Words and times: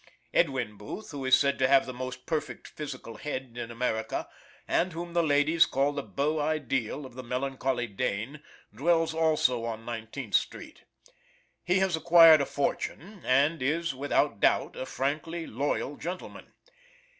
Edwin 0.33 0.77
Booth, 0.77 1.11
who 1.11 1.23
is 1.25 1.37
said 1.37 1.59
to 1.59 1.67
have 1.67 1.85
the 1.85 1.93
most 1.93 2.25
perfect 2.25 2.67
physical 2.67 3.17
head 3.17 3.55
in 3.55 3.69
America, 3.69 4.27
and 4.67 4.93
whom 4.93 5.13
the 5.13 5.21
ladies 5.21 5.67
call 5.67 5.91
the 5.93 6.01
beau 6.01 6.39
ideal 6.39 7.05
of 7.05 7.13
the 7.13 7.21
melancholy 7.21 7.85
Dane, 7.85 8.41
dwells 8.73 9.13
also 9.13 9.63
on 9.63 9.85
Nineteenth 9.85 10.33
street. 10.33 10.85
He 11.63 11.77
has 11.81 11.95
acquired 11.95 12.41
a 12.41 12.47
fortune, 12.47 13.21
and 13.23 13.61
is, 13.61 13.93
without 13.93 14.39
doubt, 14.39 14.75
a 14.75 14.87
frankly 14.87 15.45
loyal 15.45 15.95
gentleman. 15.97 16.51